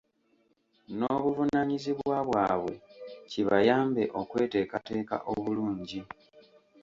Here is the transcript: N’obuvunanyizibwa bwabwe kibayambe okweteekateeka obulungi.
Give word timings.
N’obuvunanyizibwa 0.97 2.17
bwabwe 2.27 2.73
kibayambe 3.31 4.03
okweteekateeka 4.21 5.15
obulungi. 5.31 5.99